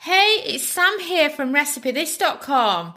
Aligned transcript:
Hey, 0.00 0.42
it's 0.44 0.66
Sam 0.68 1.00
here 1.00 1.30
from 1.30 1.54
RecipeThis.com. 1.54 2.94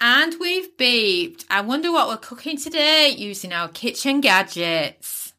And 0.00 0.34
we've 0.40 0.76
beeped. 0.76 1.44
I 1.48 1.60
wonder 1.60 1.92
what 1.92 2.08
we're 2.08 2.16
cooking 2.16 2.56
today 2.56 3.14
using 3.16 3.52
our 3.52 3.68
kitchen 3.68 4.20
gadgets. 4.20 5.34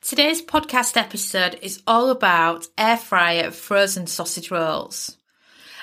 Today's 0.00 0.40
podcast 0.40 0.96
episode 0.96 1.58
is 1.60 1.82
all 1.86 2.08
about 2.08 2.66
air 2.78 2.96
fryer 2.96 3.50
frozen 3.50 4.06
sausage 4.06 4.50
rolls. 4.50 5.18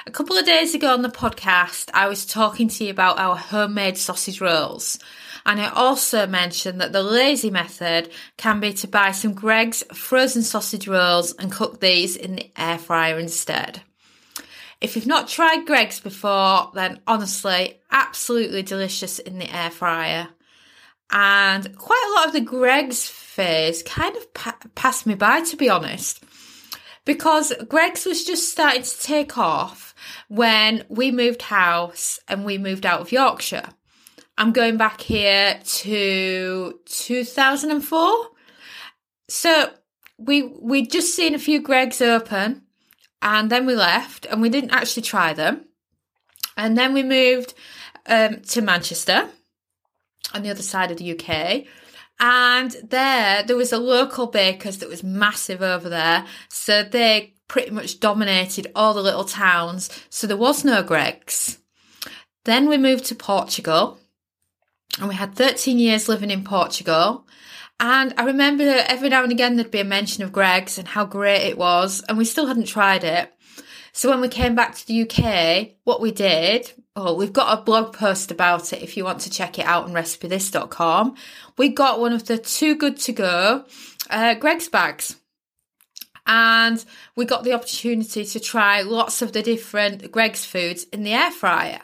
A 0.08 0.10
couple 0.10 0.38
of 0.38 0.46
days 0.46 0.74
ago 0.74 0.94
on 0.94 1.02
the 1.02 1.10
podcast, 1.10 1.90
I 1.94 2.08
was 2.08 2.26
talking 2.26 2.70
to 2.70 2.86
you 2.86 2.92
about 2.92 3.20
our 3.20 3.36
homemade 3.36 3.98
sausage 3.98 4.40
rolls. 4.40 4.98
And 5.46 5.60
I 5.60 5.68
also 5.68 6.26
mentioned 6.26 6.80
that 6.80 6.94
the 6.94 7.04
lazy 7.04 7.52
method 7.52 8.10
can 8.38 8.62
be 8.62 8.72
to 8.76 8.88
buy 8.88 9.12
some 9.12 9.34
Greggs 9.34 9.84
frozen 9.94 10.44
sausage 10.44 10.88
rolls 10.88 11.34
and 11.34 11.52
cook 11.52 11.82
these 11.82 12.16
in 12.16 12.38
the 12.38 12.50
air 12.56 12.78
fryer 12.78 13.20
instead. 13.20 13.82
If 14.80 14.96
you've 14.96 15.08
not 15.08 15.28
tried 15.28 15.66
Greggs 15.66 16.00
before, 16.00 16.72
then 16.74 17.02
honestly, 17.06 17.82
absolutely 17.92 18.64
delicious 18.64 19.20
in 19.20 19.40
the 19.40 19.54
air 19.54 19.72
fryer. 19.72 20.30
And 21.12 21.78
quite 21.78 22.08
a 22.08 22.16
lot 22.18 22.28
of 22.28 22.34
the 22.34 22.50
Greggs 22.50 23.06
phase 23.06 23.84
kind 23.84 24.16
of 24.16 24.34
pa- 24.34 24.58
passed 24.74 25.06
me 25.06 25.16
by, 25.16 25.42
to 25.42 25.58
be 25.58 25.70
honest, 25.70 26.24
because 27.04 27.52
Greggs 27.68 28.06
was 28.06 28.24
just 28.24 28.50
starting 28.50 28.84
to 28.84 29.00
take 29.02 29.38
off 29.38 29.87
when 30.28 30.86
we 30.90 31.12
moved 31.12 31.44
house 31.44 32.20
and 32.28 32.46
we 32.46 32.58
moved 32.58 32.86
out 32.86 33.02
of 33.02 33.12
Yorkshire. 33.12 33.70
I'm 34.38 34.52
going 34.52 34.78
back 34.78 35.02
here 35.02 35.60
to 35.64 36.80
2004. 36.86 38.28
So 39.30 39.72
we 40.18 40.44
we'd 40.44 40.92
just 40.92 41.16
seen 41.16 41.34
a 41.36 41.40
few 41.40 41.62
Greggs 41.62 42.02
open 42.02 42.64
and 43.22 43.50
then 43.50 43.66
we 43.66 43.76
left 43.76 44.26
and 44.26 44.42
we 44.42 44.50
didn't 44.50 44.72
actually 44.72 45.04
try 45.04 45.34
them. 45.34 45.66
And 46.56 46.78
then 46.78 46.94
we 46.94 47.04
moved 47.04 47.54
um, 48.06 48.42
to 48.42 48.62
Manchester 48.62 49.30
on 50.34 50.44
the 50.44 50.50
other 50.50 50.64
side 50.64 50.92
of 50.92 50.98
the 50.98 51.12
UK. 51.12 51.66
And 52.20 52.76
there, 52.84 53.44
there 53.44 53.56
was 53.56 53.72
a 53.72 53.78
local 53.78 54.28
baker's 54.28 54.80
that 54.80 54.90
was 54.90 55.04
massive 55.04 55.62
over 55.62 55.88
there. 55.88 56.26
So 56.50 56.84
they 56.84 57.36
pretty 57.48 57.72
much 57.72 58.00
dominated 58.00 58.68
all 58.76 58.94
the 58.94 59.02
little 59.02 59.26
towns. 59.26 59.90
So 60.10 60.28
there 60.28 60.38
was 60.38 60.64
no 60.64 60.84
Greggs. 60.84 61.60
Then 62.46 62.70
we 62.70 62.78
moved 62.78 63.06
to 63.06 63.16
Portugal 63.16 64.00
and 65.00 65.10
we 65.10 65.16
had 65.16 65.36
13 65.36 65.80
years 65.80 66.10
living 66.10 66.32
in 66.32 66.44
Portugal. 66.44 67.28
And 67.80 68.14
I 68.18 68.24
remember 68.24 68.64
every 68.64 69.10
now 69.10 69.24
and 69.24 69.32
again 69.32 69.56
there'd 69.56 69.72
be 69.72 69.80
a 69.80 69.86
mention 69.86 70.24
of 70.24 70.32
Greggs 70.32 70.78
and 70.78 70.88
how 70.88 71.06
great 71.06 71.44
it 71.44 71.58
was, 71.58 72.04
and 72.10 72.18
we 72.18 72.26
still 72.26 72.48
hadn't 72.48 72.66
tried 72.66 73.04
it. 73.04 73.32
So 73.92 74.10
when 74.10 74.22
we 74.22 74.28
came 74.28 74.56
back 74.56 74.76
to 74.76 74.88
the 74.88 75.02
UK, 75.04 75.76
what 75.84 76.02
we 76.02 76.12
did, 76.12 76.72
oh, 76.96 77.14
we've 77.14 77.34
got 77.34 77.58
a 77.58 77.64
blog 77.64 77.94
post 77.94 78.32
about 78.32 78.74
it 78.74 78.82
if 78.82 78.98
you 78.98 79.04
want 79.04 79.22
to 79.22 79.30
check 79.30 79.60
it 79.60 79.66
out 79.66 79.86
on 79.86 79.94
recipethis.com. 79.94 81.16
We 81.58 81.70
got 81.70 82.00
one 82.00 82.14
of 82.14 82.26
the 82.26 82.38
too 82.38 82.76
good 82.76 82.98
to 82.98 83.12
go 83.12 83.66
uh, 84.10 84.36
Greggs 84.36 84.70
bags. 84.70 85.16
And 86.28 86.84
we 87.16 87.26
got 87.26 87.44
the 87.44 87.54
opportunity 87.54 88.26
to 88.26 88.40
try 88.40 88.82
lots 88.82 89.22
of 89.22 89.32
the 89.32 89.42
different 89.42 90.12
Greggs 90.12 90.46
foods 90.46 90.84
in 90.92 91.04
the 91.04 91.14
air 91.14 91.32
fryer. 91.32 91.82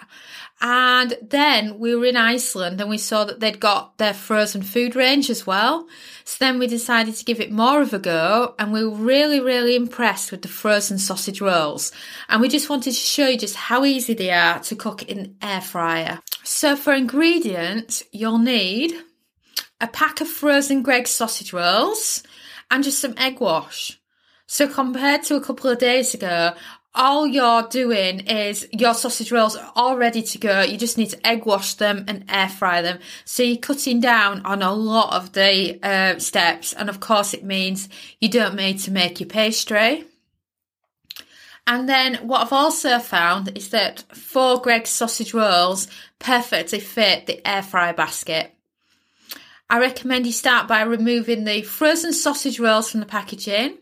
And 0.61 1.17
then 1.21 1.79
we 1.79 1.93
were 1.93 2.05
in 2.05 2.15
Iceland 2.15 2.79
and 2.79 2.89
we 2.89 2.97
saw 2.97 3.25
that 3.25 3.41
they'd 3.41 3.59
got 3.59 3.97
their 3.97 4.13
frozen 4.13 4.61
food 4.61 4.95
range 4.95 5.29
as 5.29 5.45
well. 5.45 5.87
So 6.23 6.37
then 6.39 6.57
we 6.57 6.67
decided 6.67 7.15
to 7.15 7.25
give 7.25 7.41
it 7.41 7.51
more 7.51 7.81
of 7.81 7.93
a 7.93 7.99
go 7.99 8.55
and 8.57 8.71
we 8.71 8.85
were 8.85 8.95
really, 8.95 9.41
really 9.41 9.75
impressed 9.75 10.31
with 10.31 10.41
the 10.41 10.47
frozen 10.47 10.99
sausage 10.99 11.41
rolls. 11.41 11.91
And 12.29 12.39
we 12.39 12.47
just 12.47 12.69
wanted 12.69 12.91
to 12.91 12.97
show 12.97 13.27
you 13.27 13.37
just 13.37 13.55
how 13.55 13.83
easy 13.83 14.13
they 14.13 14.31
are 14.31 14.59
to 14.59 14.75
cook 14.75 15.03
in 15.03 15.35
air 15.41 15.61
fryer. 15.61 16.19
So 16.43 16.77
for 16.77 16.93
ingredients, 16.93 18.03
you'll 18.11 18.37
need 18.37 18.93
a 19.81 19.87
pack 19.87 20.21
of 20.21 20.29
frozen 20.29 20.81
Greggs 20.81 21.11
sausage 21.11 21.51
rolls 21.51 22.23
and 22.71 22.85
just 22.85 22.99
some 22.99 23.15
egg 23.17 23.41
wash. 23.41 23.99
So 24.53 24.67
compared 24.67 25.23
to 25.23 25.35
a 25.35 25.41
couple 25.41 25.71
of 25.71 25.79
days 25.79 26.13
ago, 26.13 26.53
all 26.93 27.25
you're 27.25 27.63
doing 27.69 28.19
is 28.19 28.67
your 28.71 28.93
sausage 28.93 29.31
rolls 29.31 29.55
are 29.55 29.71
all 29.75 29.97
ready 29.97 30.21
to 30.21 30.37
go. 30.37 30.61
You 30.61 30.77
just 30.77 30.95
need 30.95 31.09
to 31.09 31.27
egg 31.27 31.47
wash 31.47 31.73
them 31.73 32.05
and 32.07 32.23
air 32.29 32.49
fry 32.49 32.83
them. 32.83 32.99
So 33.25 33.41
you're 33.41 33.57
cutting 33.57 33.99
down 33.99 34.45
on 34.45 34.61
a 34.61 34.71
lot 34.71 35.15
of 35.15 35.33
the 35.33 35.79
uh, 35.81 36.19
steps. 36.19 36.71
And 36.71 36.87
of 36.87 36.99
course, 36.99 37.33
it 37.33 37.43
means 37.43 37.89
you 38.21 38.29
don't 38.29 38.53
need 38.53 38.77
to 38.81 38.91
make 38.91 39.19
your 39.19 39.27
pastry. 39.27 40.05
And 41.65 41.89
then 41.89 42.17
what 42.17 42.41
I've 42.41 42.53
also 42.53 42.99
found 42.99 43.57
is 43.57 43.69
that 43.69 44.03
four 44.15 44.61
Greggs 44.61 44.91
sausage 44.91 45.33
rolls 45.33 45.87
perfectly 46.19 46.79
fit 46.79 47.25
the 47.25 47.41
air 47.47 47.63
fryer 47.63 47.93
basket. 47.93 48.53
I 49.67 49.79
recommend 49.79 50.27
you 50.27 50.31
start 50.31 50.67
by 50.67 50.83
removing 50.83 51.43
the 51.43 51.63
frozen 51.63 52.13
sausage 52.13 52.59
rolls 52.59 52.91
from 52.91 52.99
the 52.99 53.07
packaging 53.07 53.79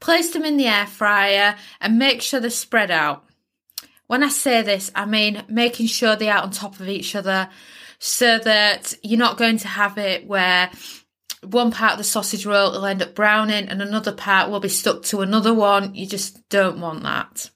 Place 0.00 0.32
them 0.32 0.44
in 0.44 0.56
the 0.56 0.66
air 0.66 0.86
fryer 0.86 1.56
and 1.80 1.98
make 1.98 2.22
sure 2.22 2.40
they're 2.40 2.50
spread 2.50 2.90
out. 2.90 3.24
When 4.06 4.22
I 4.22 4.28
say 4.28 4.62
this, 4.62 4.90
I 4.94 5.04
mean 5.04 5.44
making 5.48 5.86
sure 5.86 6.14
they 6.14 6.30
are 6.30 6.42
on 6.42 6.50
top 6.50 6.78
of 6.78 6.88
each 6.88 7.16
other 7.16 7.48
so 7.98 8.38
that 8.38 8.94
you're 9.02 9.18
not 9.18 9.38
going 9.38 9.58
to 9.58 9.68
have 9.68 9.98
it 9.98 10.26
where 10.26 10.70
one 11.42 11.70
part 11.70 11.92
of 11.92 11.98
the 11.98 12.04
sausage 12.04 12.46
roll 12.46 12.72
will 12.72 12.86
end 12.86 13.02
up 13.02 13.14
browning 13.14 13.68
and 13.68 13.80
another 13.80 14.12
part 14.12 14.50
will 14.50 14.60
be 14.60 14.68
stuck 14.68 15.02
to 15.04 15.20
another 15.20 15.54
one. 15.54 15.94
You 15.94 16.06
just 16.06 16.48
don't 16.48 16.80
want 16.80 17.02
that. 17.02 17.50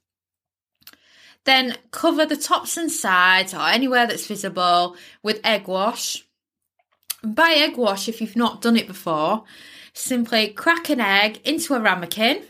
Then 1.44 1.76
cover 1.90 2.26
the 2.26 2.36
tops 2.36 2.76
and 2.76 2.90
sides 2.90 3.54
or 3.54 3.66
anywhere 3.66 4.06
that's 4.06 4.26
visible 4.26 4.96
with 5.22 5.40
egg 5.44 5.68
wash. 5.68 6.24
By 7.22 7.52
egg 7.52 7.76
wash, 7.76 8.08
if 8.08 8.20
you've 8.20 8.36
not 8.36 8.62
done 8.62 8.76
it 8.76 8.86
before, 8.86 9.44
Simply 9.92 10.48
crack 10.48 10.88
an 10.90 11.00
egg 11.00 11.40
into 11.44 11.74
a 11.74 11.80
ramekin, 11.80 12.42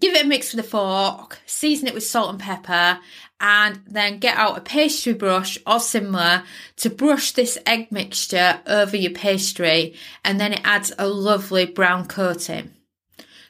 give 0.00 0.14
it 0.14 0.24
a 0.24 0.28
mix 0.28 0.52
with 0.52 0.64
a 0.64 0.68
fork, 0.68 1.38
season 1.46 1.88
it 1.88 1.94
with 1.94 2.04
salt 2.04 2.30
and 2.30 2.40
pepper, 2.40 2.98
and 3.40 3.80
then 3.86 4.18
get 4.18 4.36
out 4.36 4.56
a 4.56 4.60
pastry 4.60 5.12
brush 5.12 5.58
or 5.66 5.78
similar 5.78 6.42
to 6.76 6.90
brush 6.90 7.32
this 7.32 7.58
egg 7.66 7.92
mixture 7.92 8.60
over 8.66 8.96
your 8.96 9.12
pastry, 9.12 9.94
and 10.24 10.40
then 10.40 10.54
it 10.54 10.62
adds 10.64 10.92
a 10.98 11.06
lovely 11.06 11.66
brown 11.66 12.06
coating. 12.06 12.72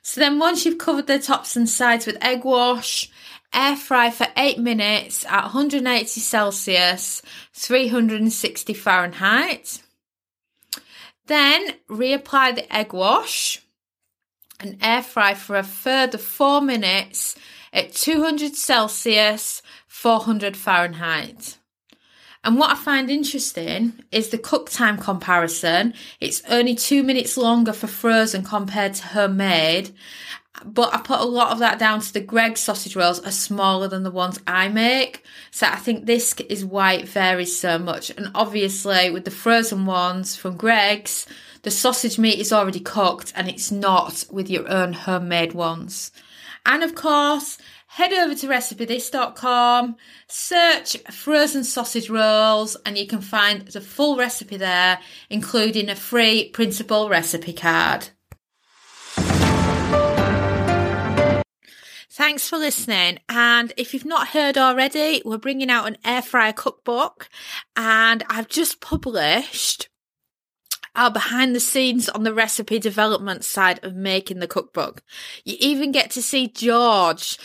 So 0.02 0.20
then 0.20 0.38
once 0.38 0.64
you've 0.64 0.78
covered 0.78 1.06
the 1.06 1.18
tops 1.18 1.56
and 1.56 1.68
sides 1.68 2.06
with 2.06 2.22
egg 2.22 2.44
wash, 2.44 3.10
air 3.52 3.76
fry 3.76 4.10
for 4.10 4.26
8 4.36 4.58
minutes 4.58 5.24
at 5.26 5.44
180 5.44 6.20
Celsius, 6.20 7.22
360 7.54 8.74
Fahrenheit. 8.74 9.82
Then 11.26 11.74
reapply 11.88 12.54
the 12.54 12.74
egg 12.74 12.92
wash 12.92 13.62
and 14.60 14.78
air 14.80 15.02
fry 15.02 15.34
for 15.34 15.56
a 15.56 15.62
further 15.62 16.18
four 16.18 16.60
minutes 16.60 17.36
at 17.72 17.92
200 17.92 18.54
Celsius, 18.54 19.62
400 19.86 20.56
Fahrenheit. 20.56 21.58
And 22.44 22.58
what 22.58 22.70
I 22.70 22.74
find 22.76 23.10
interesting 23.10 24.04
is 24.12 24.28
the 24.28 24.38
cook 24.38 24.70
time 24.70 24.98
comparison. 24.98 25.94
It's 26.20 26.42
only 26.48 26.76
two 26.76 27.02
minutes 27.02 27.36
longer 27.36 27.72
for 27.72 27.88
frozen 27.88 28.44
compared 28.44 28.94
to 28.94 29.06
homemade. 29.08 29.92
But 30.64 30.94
I 30.94 30.98
put 30.98 31.20
a 31.20 31.24
lot 31.24 31.52
of 31.52 31.58
that 31.58 31.78
down 31.78 32.00
to 32.00 32.12
the 32.12 32.20
Greg 32.20 32.56
sausage 32.56 32.96
rolls 32.96 33.20
are 33.20 33.30
smaller 33.30 33.88
than 33.88 34.02
the 34.02 34.10
ones 34.10 34.40
I 34.46 34.68
make. 34.68 35.24
So 35.50 35.66
I 35.66 35.76
think 35.76 36.06
this 36.06 36.34
is 36.48 36.64
why 36.64 36.94
it 36.94 37.08
varies 37.08 37.58
so 37.58 37.78
much. 37.78 38.10
And 38.10 38.30
obviously 38.34 39.10
with 39.10 39.24
the 39.24 39.30
frozen 39.30 39.86
ones 39.86 40.36
from 40.36 40.56
Greggs, 40.56 41.26
the 41.62 41.70
sausage 41.70 42.18
meat 42.18 42.38
is 42.38 42.52
already 42.52 42.80
cooked 42.80 43.32
and 43.36 43.48
it's 43.48 43.70
not 43.70 44.24
with 44.30 44.48
your 44.48 44.68
own 44.68 44.92
homemade 44.92 45.52
ones. 45.52 46.12
And 46.64 46.82
of 46.82 46.94
course, 46.94 47.58
head 47.86 48.12
over 48.12 48.34
to 48.34 48.46
recipethis.com, 48.46 49.96
search 50.28 50.96
frozen 51.10 51.64
sausage 51.64 52.10
rolls, 52.10 52.76
and 52.84 52.98
you 52.98 53.06
can 53.06 53.20
find 53.20 53.68
the 53.68 53.80
full 53.80 54.16
recipe 54.16 54.56
there, 54.56 54.98
including 55.30 55.88
a 55.88 55.94
free 55.94 56.50
printable 56.50 57.08
recipe 57.08 57.52
card. 57.52 58.08
Thanks 62.16 62.48
for 62.48 62.56
listening. 62.56 63.18
And 63.28 63.74
if 63.76 63.92
you've 63.92 64.06
not 64.06 64.28
heard 64.28 64.56
already, 64.56 65.20
we're 65.22 65.36
bringing 65.36 65.68
out 65.68 65.86
an 65.86 65.98
air 66.02 66.22
fryer 66.22 66.54
cookbook 66.54 67.28
and 67.76 68.24
I've 68.30 68.48
just 68.48 68.80
published 68.80 69.90
our 70.94 71.10
behind 71.10 71.54
the 71.54 71.60
scenes 71.60 72.08
on 72.08 72.22
the 72.22 72.32
recipe 72.32 72.78
development 72.78 73.44
side 73.44 73.84
of 73.84 73.94
making 73.94 74.38
the 74.38 74.48
cookbook. 74.48 75.02
You 75.44 75.56
even 75.60 75.92
get 75.92 76.10
to 76.12 76.22
see 76.22 76.48
George 76.48 77.36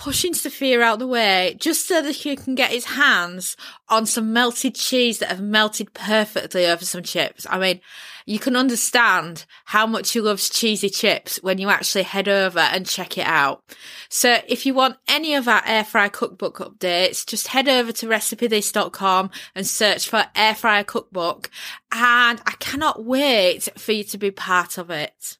pushing 0.00 0.32
Sophia 0.32 0.80
out 0.80 0.98
the 0.98 1.06
way 1.06 1.54
just 1.60 1.86
so 1.86 2.00
that 2.00 2.16
he 2.16 2.34
can 2.34 2.54
get 2.54 2.70
his 2.70 2.86
hands 2.86 3.54
on 3.90 4.06
some 4.06 4.32
melted 4.32 4.74
cheese 4.74 5.18
that 5.18 5.28
have 5.28 5.42
melted 5.42 5.92
perfectly 5.92 6.64
over 6.64 6.86
some 6.86 7.02
chips. 7.02 7.46
I 7.50 7.58
mean, 7.58 7.80
you 8.24 8.38
can 8.38 8.56
understand 8.56 9.44
how 9.66 9.86
much 9.86 10.12
he 10.12 10.22
loves 10.22 10.48
cheesy 10.48 10.88
chips 10.88 11.36
when 11.42 11.58
you 11.58 11.68
actually 11.68 12.04
head 12.04 12.28
over 12.28 12.60
and 12.60 12.86
check 12.86 13.18
it 13.18 13.26
out. 13.26 13.62
So 14.08 14.38
if 14.48 14.64
you 14.64 14.72
want 14.72 14.96
any 15.06 15.34
of 15.34 15.46
our 15.46 15.62
air 15.66 15.84
fryer 15.84 16.08
cookbook 16.08 16.58
updates, 16.60 17.26
just 17.26 17.48
head 17.48 17.68
over 17.68 17.92
to 17.92 18.06
recipethis.com 18.06 19.30
and 19.54 19.66
search 19.66 20.08
for 20.08 20.24
air 20.34 20.54
fryer 20.54 20.82
cookbook. 20.82 21.50
And 21.92 22.40
I 22.46 22.54
cannot 22.58 23.04
wait 23.04 23.68
for 23.76 23.92
you 23.92 24.04
to 24.04 24.16
be 24.16 24.30
part 24.30 24.78
of 24.78 24.88
it. 24.88 25.36